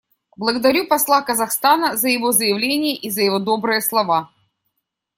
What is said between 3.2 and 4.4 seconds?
его добрые слова.